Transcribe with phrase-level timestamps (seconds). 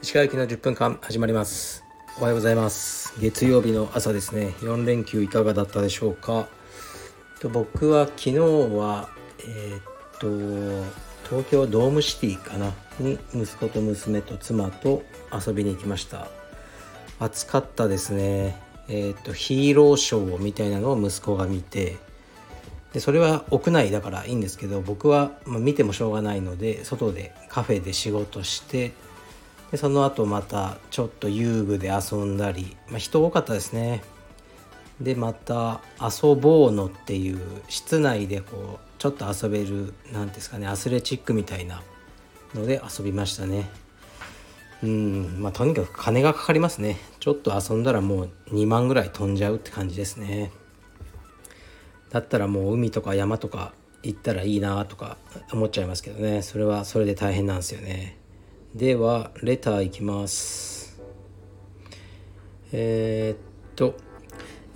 [0.00, 1.84] 石川行きの10分間始まります。
[2.18, 3.12] おはようございます。
[3.20, 4.54] 月曜日の朝ですね。
[4.60, 6.48] 4連休いかがだったでしょうか。
[7.40, 9.10] と僕は昨日は
[9.40, 9.82] えー、っ
[10.18, 10.88] と
[11.28, 12.72] 東京ドームシティかな。
[12.98, 15.02] に息子と娘と妻と
[15.46, 16.28] 遊びに行きました。
[17.18, 18.58] 暑かったですね。
[18.88, 21.98] えー、っとヒーローショーみたいなのを息子が見て
[22.96, 28.92] でそれは屋内だからいいんですけど僕は、ま、見てもしょうがないので外でカフェで仕事して
[29.70, 34.02] でその後またちょっと遊具で遊んだり、まあ、人多かったですね。
[34.98, 41.82] でまた遊ぼうのっていう室内でこうちょっと遊べる何ですかねアスレチックみたいな
[42.54, 43.68] ので遊びましたね。
[44.82, 46.96] うんまあとにかく金がかかりますね。
[47.20, 50.50] ちょっと遊んだらもう2万ぐらい飛んじゃうって感じですね。
[52.10, 55.16] だったらもう海とか山とか行ったらいいなとか
[55.52, 56.42] 思っちゃいますけどね。
[56.42, 58.18] それはそれで大変なんですよね。
[58.74, 61.00] ではレターいきます。
[62.72, 63.96] えー、っと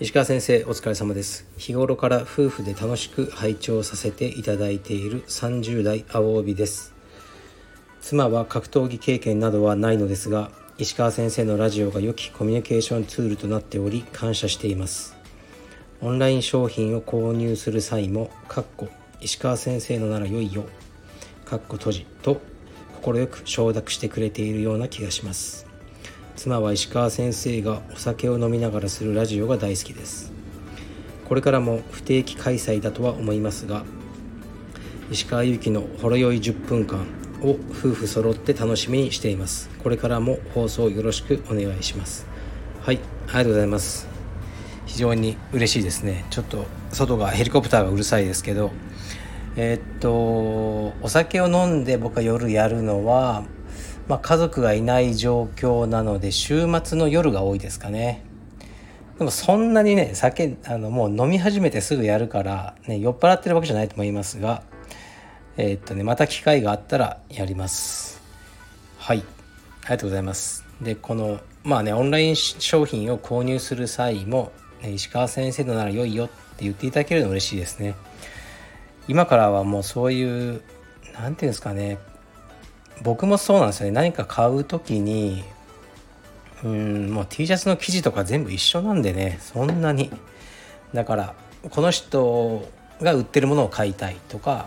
[0.00, 1.46] 石川先生お疲れ様です。
[1.58, 6.94] 日頃から夫婦で楽しく拝聴させていただいている30代青帯です。
[8.00, 15.19] 妻は格闘技経験などはないのですが石川先生のラジオが良きコミュニケーションツールとなっており感謝しています。
[16.02, 18.88] オンライン商品を購入する際も「かっこ
[19.20, 20.64] 石川先生のなら良いよ」
[21.44, 22.40] かっこ閉じと
[23.02, 25.66] 快く承諾してくれているような気がします。
[26.36, 30.32] 妻は石川先生がお酒を飲みながらするラジオが大好きです。
[31.28, 33.84] これからも不定期開催だとは思いますが
[35.10, 37.00] 石川祐希のほろ酔い10分間
[37.42, 39.68] を夫婦揃って楽しみにしています。
[39.82, 42.26] これからも放送よろしくお願いします。
[42.80, 44.09] はいありがとうございます。
[44.92, 46.24] 非常に嬉しいですね。
[46.30, 48.70] ちょっと外がヘリコプターがうるさいですけど。
[49.56, 50.12] えー、っと
[51.02, 53.42] お酒を飲んで僕は夜やるのは
[54.10, 58.24] まあ、家族がいない状況なので週末の夜が多いですかね。
[59.18, 64.64] でもそんなにね酒あのもう飲み始めてすぐやるから、ね、酔っ払ってるわけじゃないと思いますが
[65.56, 68.20] えー、っとねまた機会があったらやります。
[68.98, 69.18] はい。
[69.18, 69.22] あ
[69.84, 70.64] りがとうございます。
[70.80, 74.50] でこのまあねオンライン商品を購入する際も、
[74.88, 77.94] 石川先生のなら良いよって言っていただけるの嬉しいですね。
[79.08, 80.62] 今からはもうそういう
[81.12, 81.98] 何て言うんですかね。
[83.02, 83.92] 僕もそうなんですよね。
[83.92, 85.44] 何か買う時に
[86.62, 89.38] うんもう T シャツの生地とか全部一緒なんでね。
[89.40, 90.10] そんなに。
[90.94, 91.34] だから
[91.70, 92.68] この人
[93.00, 94.66] が売ってるものを買いたいとか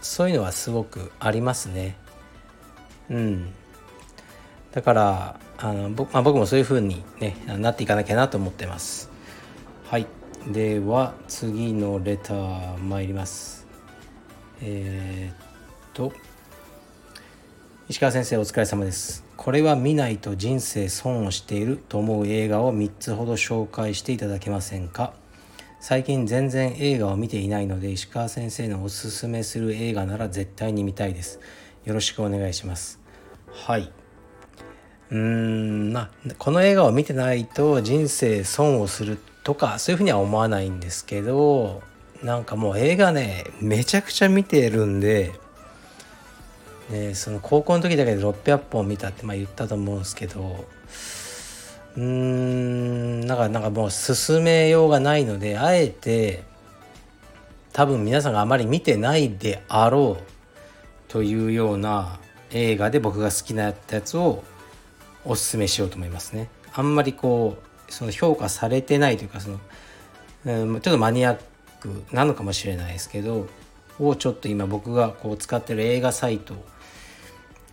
[0.00, 1.96] そういうのはすごくありますね。
[3.10, 3.52] うん。
[4.72, 9.11] だからあの僕,、まあ、僕もそういう風にねなっていかなきゃなと思ってます。
[9.92, 10.06] はい。
[10.50, 13.66] では次のレター参ります。
[14.62, 15.36] えー、っ
[15.92, 16.14] と
[17.90, 19.22] 石川先生お疲れ様です。
[19.36, 25.12] これは見ないと人生損をしていると思う映画を3つほど紹介していただけませんか？
[25.78, 31.38] 最近全然映画を見ていないので石川先生のおすすめする映画なら絶対に見たいです。
[31.84, 32.98] よろしくお願いします。
[33.50, 33.92] はい。
[35.10, 41.82] うーんまあこの映画を見てないと人生損をするとかそういうふうには思わないんですけど
[42.22, 45.32] なんかもう映画ねめちゃくちゃ見てるんで
[46.90, 50.64] でその高校の時だけで600本見たってまあ言ったと思うんですけど
[51.96, 56.44] うーんなんかなんかもう進めようがないのであえて
[57.72, 62.18] 多分皆さんがあまり見てないであろうというような
[62.50, 64.44] 映画で僕が好きなやつを
[65.24, 66.48] おすすめしようと思いますね。
[66.74, 69.60] あんまりこうその評価されてないというかその、
[70.46, 71.38] うん、ちょっとマニアッ
[71.80, 73.46] クなのかもしれないですけど
[73.98, 76.54] をちょっと今僕がこう使ってる映画サイト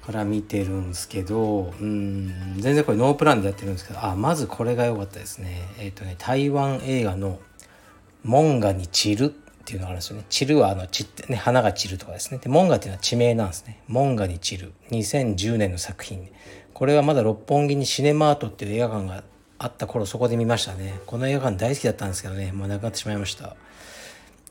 [0.05, 5.61] から見てるんですけどうん全然これノープランでやってるんですけどあまずこれが良かったですね。
[5.77, 7.39] えっ、ー、とね台湾映画の
[8.23, 9.29] 「モンガに散る」っ
[9.65, 10.25] ていうのがあるんですよね。
[10.29, 12.39] 散るはあの散ってね花が散るとかですね。
[12.39, 13.83] でモンガっていうのは地名なんですね。
[13.87, 14.73] モンガに散る。
[14.89, 16.27] 2010年の作品。
[16.73, 19.23] これはまだ六本木にシネマートっていう映画館が
[19.59, 21.01] あった頃そこで見ましたね。
[21.05, 22.53] この映画館大好きだったんですけどね。
[22.53, 23.57] もうなくなってしまいました。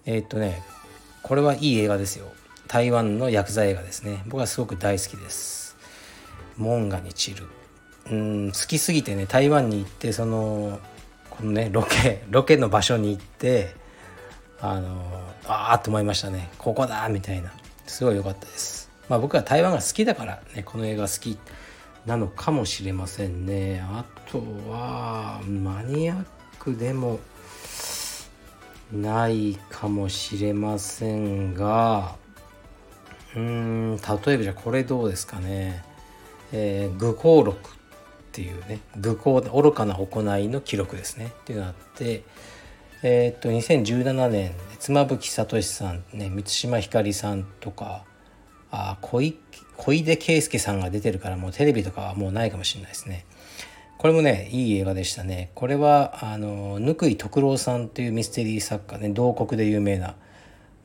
[0.05, 0.63] えっ、とね
[1.23, 2.27] これはいい映画ですよ。
[2.69, 4.23] 台湾の薬剤映画ですね。
[4.27, 5.77] 僕はすごく大好きです。
[6.59, 7.47] モンガに散る。
[8.11, 10.79] うん好きすぎてね台湾に行ってその
[11.31, 13.75] このねロケロケの場所に行って
[14.61, 15.03] あの
[15.47, 16.51] ああと思いましたね。
[16.59, 17.51] ここだみたいな。
[17.87, 18.91] すごい良かったです。
[19.09, 21.39] まあ僕は台湾が好きだからねこの映画好き。
[22.09, 23.85] なのかもしれませんね。
[23.85, 24.39] あと
[24.71, 26.25] はマニアッ
[26.59, 27.21] クでも
[28.91, 32.17] ないかもしれませんが
[33.37, 33.97] うん
[34.27, 35.85] 例えばじゃこれどうですかね、
[36.51, 37.73] えー、愚行録っ
[38.33, 41.27] ていうね愚行愚かな行いの記録ですね。
[41.43, 42.23] っていうのがあって
[43.03, 48.05] えー、っと2017年妻夫木聡さんね満島ひかりさんとか
[48.71, 49.21] あ小
[49.77, 53.25] 小出圭介さんが出てるからもうテレビとかはもうないかもしれないですね。
[53.97, 55.51] これもねいい映画でしたね。
[55.55, 60.15] これはあの貫井徳郎さんというミステリー作家ね同国で有名な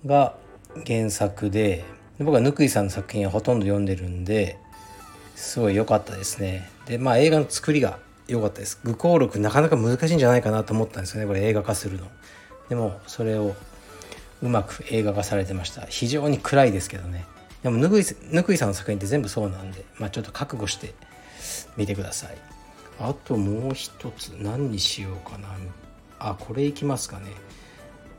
[0.05, 0.35] が
[0.85, 1.85] 原作で
[2.19, 4.57] 僕は貫井さんの作品はほとんど読んでるんで
[5.35, 6.69] すごい良かったですね。
[6.85, 8.79] でまあ映画の作りが良かったです。
[8.83, 12.07] 愚行録なかなか難しいんじゃないかなと思ったんですよねこれ映画化するの。
[12.69, 13.55] でもそれを
[14.41, 15.81] うまく映画化されてました。
[15.87, 17.25] 非常に暗いですけどね。
[17.63, 20.93] でもぬくいぬくいさんの作品って全部そうなんで、まあ、ちょっと覚悟して
[21.77, 22.37] 見てください。
[22.99, 25.47] あともう一つ何にしようかな。
[26.19, 27.31] あこれいきますかね。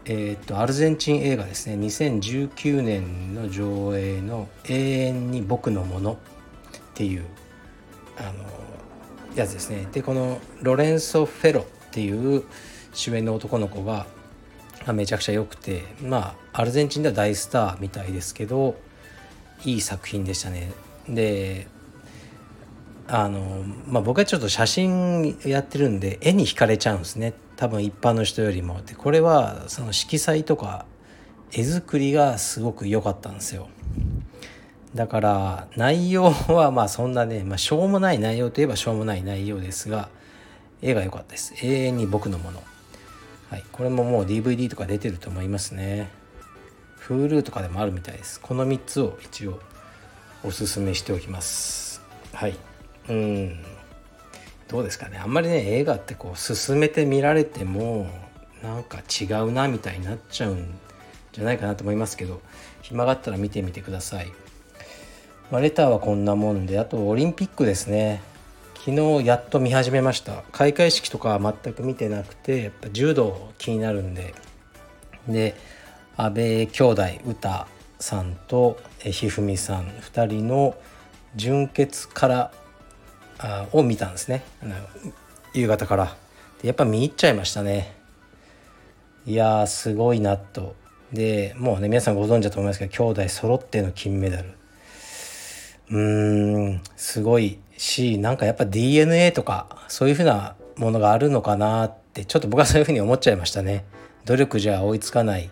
[0.06, 1.76] えー、っとアルゼンチン映画ですね。
[1.76, 6.16] 2019年の上映の「永遠に僕のもの」っ
[6.94, 7.24] ていう
[8.16, 8.32] あの
[9.34, 9.86] やつですね。
[9.92, 12.44] でこのロレンソ・フェロっていう
[12.92, 14.06] 主演の男の子が
[14.92, 18.76] めちゃくちゃ良くてまあアルゼンチンでは大スターみたいですけど
[19.64, 20.72] いい作品でしたね。
[21.08, 21.66] で
[23.06, 28.80] あのまあ僕はちょっと写真やってるんで絵に惹かれちゃうんですね多分一般の人よりも。
[28.82, 30.86] でこれはその色彩とか
[31.52, 33.68] 絵作りがすごく良かったんですよ。
[34.94, 40.08] だから内容はまあそんなね、まあ、しょうもない内容といえばしょうもない内容ですが
[40.82, 41.54] 絵が良かったです。
[41.62, 42.62] 永遠に僕のもの。
[43.50, 46.08] はい、これももう DVD とか出てると思いますね。
[47.08, 48.40] Hulu とかでもあるみたいです。
[48.40, 49.60] この3つを一応
[50.42, 52.02] おすすめしておきます。
[52.32, 52.56] はい。
[53.08, 53.64] うん。
[54.68, 55.18] どうですかね。
[55.18, 58.08] あんまりね映画ってこう進めて見られても
[58.62, 60.74] なんか違うなみたいになっちゃうん
[61.32, 62.40] じゃないかなと思いますけど
[62.80, 64.32] 暇があったら見てみてください、
[65.50, 68.22] ま、レターはこんなもんであとオリンピックですね。
[68.84, 70.42] 昨日やっと見始めました。
[70.52, 74.34] 開会式とかは全く見てなくてやっぱ柔道気になるんで。
[75.28, 75.54] で
[76.16, 77.66] 阿部兄弟歌
[77.98, 80.76] さんとひふみさん2人の
[81.36, 82.52] 純潔から
[83.38, 84.44] あを見たんですね。
[85.52, 86.16] 夕方から。
[86.62, 87.96] やっぱ見入っちゃいましたね。
[89.26, 90.76] いやすごいなと。
[91.12, 94.50] でもうね皆さんご存知だと思いますけど兄弟揃っての金メダル。
[95.90, 103.84] うーんすごいしなんかやっぱ DNA とかそういうふうなものがあるのかなってちょっと僕はそういうふうに思っちゃいましたね。
[104.24, 105.50] 努力じゃ追いつかない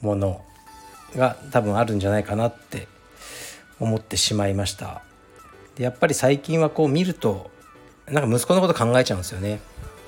[0.00, 0.44] もの
[1.14, 2.88] が多分あるんじゃないかなって
[3.80, 5.02] 思ってしまいました。
[5.76, 7.50] でやっぱり最近はこう見ると
[8.10, 9.60] なんか息子のこと考えちゃうんですよね。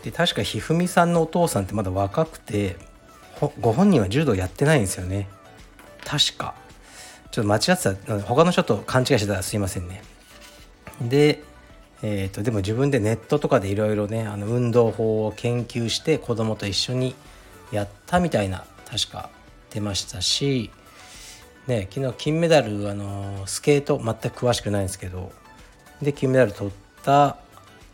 [0.03, 2.77] で確かひふみさんのお父さんってまだ若くて
[3.61, 5.29] ご本人は柔道やってないんですよね。
[6.05, 6.55] 確か。
[7.31, 8.21] ちょっと間違ってた。
[8.21, 10.03] 他の人と勘違いしてたらすいませんね。
[11.01, 11.43] で
[12.01, 17.17] えーと、とでも自分でネットとかでいろいろねあの運動法を研究して子供と一緒に
[17.73, 19.31] やったみたいな確か
[19.71, 20.71] 出ましたし、
[21.67, 25.33] ね、昨日金メダルあのスケート全く詳しくないんですけど
[26.03, 26.73] で金メダル取っ
[27.03, 27.37] た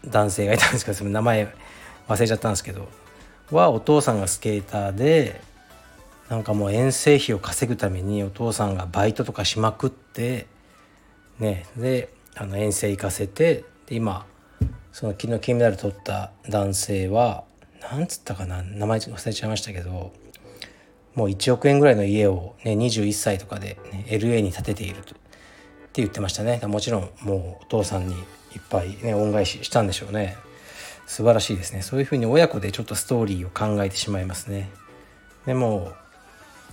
[0.07, 1.55] 男性がいたんですけどその名前
[2.09, 2.89] 忘れちゃったんですけど
[3.51, 5.41] はお父さんがスケーターで
[6.29, 10.47] なんかもう遠征費を稼ぐためにお父さんがバイトとかしまくって
[11.39, 14.27] ねであの遠征行かせてで今
[14.93, 17.45] その昨日金メダル取った男性は
[17.83, 20.13] なんつったかな名前忘れちゃいましたけど
[21.15, 25.15] もう1億円ぐらいの家を、ね、21歳とかで、ね、LA に建てていると。
[25.15, 25.17] っ
[25.95, 26.61] て言ってましたね。
[26.67, 28.21] もちろんもうお父さんにいっ
[28.69, 30.37] ぱい、ね、恩返ししたんでしょうね。
[31.07, 31.83] 素晴らしいですね。
[31.83, 34.71] そういうふうに親子でちょっとストーリーを考えてしまいますね。
[35.47, 35.93] でも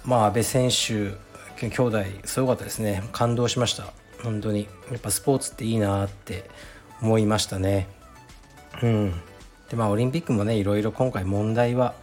[0.04, 1.12] まあ阿部選手
[1.60, 3.04] 兄弟すごかったですね。
[3.12, 3.94] 感動しました。
[4.24, 4.68] 本当に。
[4.92, 6.50] やっぱスポーツっていいなって
[7.02, 7.88] 思いましたね。
[8.82, 9.14] うん。
[9.70, 11.94] でまあオリンピックもねいろいろ今回問題は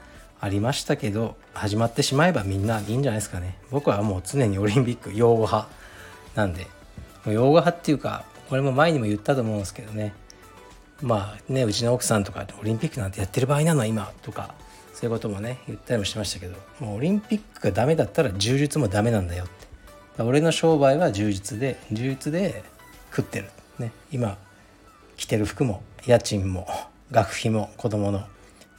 [0.40, 3.58] ありましたけど始まってしまえばみんないいんじゃないですかね。
[3.70, 5.68] 僕はもう常にオリンピック擁護派
[6.34, 6.66] なんで。
[7.24, 10.14] もう擁護派っていうかこれも前にも言ったと思うんですけどね。
[11.02, 14.54] まあねうちの奥さんとかオリンピックなんてやってる場合なの今とか
[14.94, 20.22] そういうこともね言ったりもしましたけどもうオリンピックがダメだったら充実もダメなんだよって。
[20.22, 22.62] 俺の商売は充実で充実で
[23.10, 23.48] 食ってる。
[23.78, 24.38] ね今
[25.16, 26.66] 着てる服も家賃も
[27.10, 28.24] 学費も子供の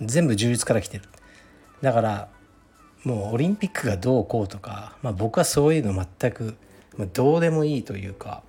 [0.01, 1.03] 全部充実から来てる。
[1.81, 2.27] だから
[3.03, 6.55] もうオリンピックがどうこうとか、まあ、僕はそういうの全く
[6.97, 8.43] まどうでもいいというか、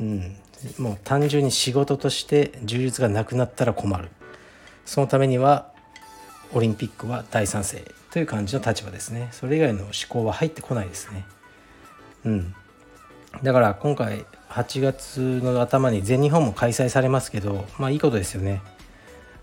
[0.00, 0.36] うん、
[0.78, 4.08] もう単純に仕事として充実がなくなったら困る。
[4.86, 5.70] そのためには
[6.52, 9.28] オリンピックは大賛成という感じの立場ですね。
[9.32, 11.24] それ以外の思考は入ってこないですね。
[12.24, 12.54] うん。
[13.42, 18.62] だから今回8月の頭に全日本も開催されますけどまあいいことですよね。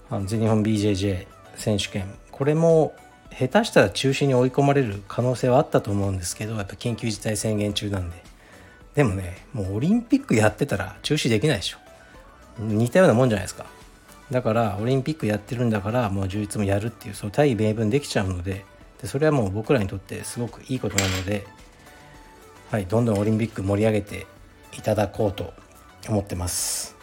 [0.09, 2.93] あの全日本 BJJ 選手権これも
[3.31, 8.23] 下手したら中止に追い込まれる可能性はあったと思うんですけどやっぱ緊急事態宣言中なんで。
[8.95, 11.77] でもねもうオリンピックやってたら中止できないでしょ。
[12.59, 13.65] 似たようなもんじゃないですか。
[14.31, 18.65] だからオリンピックやってるんだからもう充実もやるっていうそう大義名分できちゃうので。
[19.01, 21.45] でそれはもう僕らにとってすごくいいことなので、
[22.71, 24.25] はい、どんどんオリンピック盛り上げて
[24.75, 25.53] いただこうと
[26.09, 26.95] 思ってます。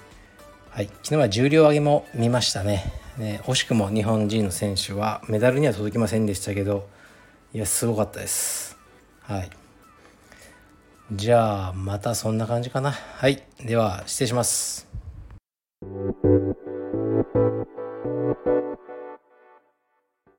[0.71, 3.04] はい、昨日は重量挙げも見ましたね。
[3.19, 6.89] ね惜しくも日本人の選手はメダルには届きませんでしたけど
[7.53, 8.77] いやすごかったです。
[9.21, 9.51] はい。
[11.13, 12.91] じゃあまたそんな感じかな。
[12.91, 13.43] はい。
[13.65, 14.89] では失礼します。